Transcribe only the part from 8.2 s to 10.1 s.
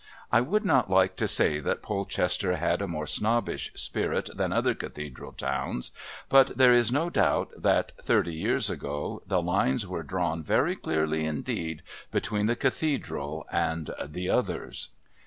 years ago, the lines were